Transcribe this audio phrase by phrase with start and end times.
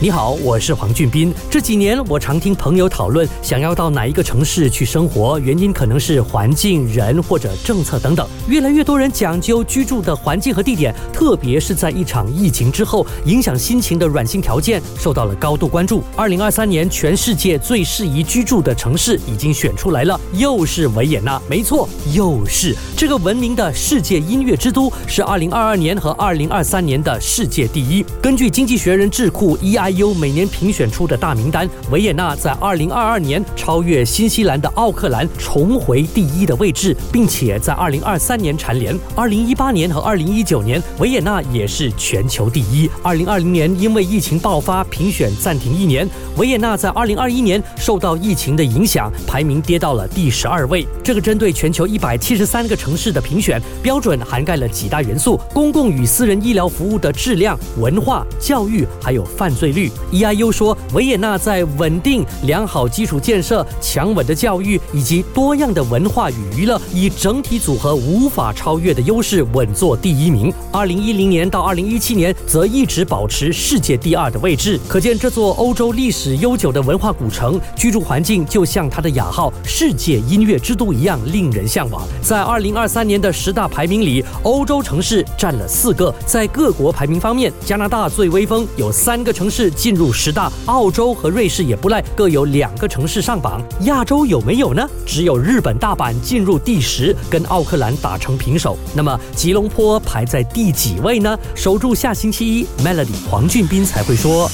[0.00, 1.34] 你好，我是黄俊斌。
[1.50, 8.24] 这几年，我常听朋友讨论想要到哪一个城市去生活，原因可能是环境、人或者政策等等。
[8.46, 16.00] 越来越多人讲究居住的环境和地点，特别是在一场疫情之后，影响心情的软性条件受到了高度关注。
[16.14, 21.42] 二零二三年，全世界最适宜居住的城市已经选出来了，又是维也纳。
[21.50, 28.06] 没错，又是这个闻名的世界音乐之都，是二零二二年和二零二三年的世界第一。
[28.22, 29.87] 根据经济学人智库 EI。
[29.88, 38.94] IU 每年评选出的大名单，维也纳在2022年超越新西兰的奥克兰，重回第一的位置，并且在2023年蝉联。
[39.16, 42.90] 2018年和2019年，维也纳也是全球第一。
[43.02, 50.86] 2020年因为疫情爆发，评选暂停一年，维也纳在2021年受到疫情的影响，排名跌到了第十二位。
[51.02, 59.77] 这个针对全球173个城市的评选标准，涵盖了几大元素：公共与私人医疗服务的质量、文化、教育，还有犯罪率。
[60.12, 70.52] EIU 说，维也纳在稳定、良好基础建设、强稳的教育以及多样的文化与娱乐，以整体组合无法超越的优势，稳坐第一名。
[70.72, 74.80] 二零一零年到二零一七年，则一直保持世界第二的位置。
[74.88, 82.02] 可见，这座欧洲历史悠久的文化古城，居住环境就像它的雅号“世界音乐之都”一样，令人向往。
[82.22, 86.14] 在二零二三年的十大排名里，欧洲城市占了四个。
[86.24, 89.67] 在各国排名方面，加拿大最威风，有三个城市。
[89.70, 93.62] 进入十大，澳洲和瑞士也不赖，各有两个城市上榜。
[93.82, 94.88] 亚洲有没有呢？
[95.06, 98.76] 只有日本大阪进入第十，跟奥克兰打成平手。
[98.94, 101.38] 那么吉隆坡排在第几位呢？
[101.54, 104.50] 守住下星期一，Melody 黄俊斌才会说。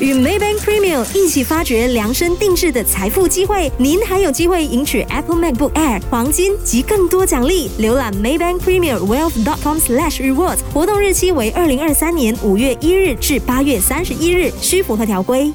[0.00, 7.70] 与 Maybank Premium 一起发掘量身定制的财富机会，您还有机会赢取 Apple MacBook Air、黄金及更多奖励。
[7.78, 15.52] 浏览 Maybank Premium Wealth.com/rewards，活动日期为二零二三年五月一日至八月三十一日，需符合条规。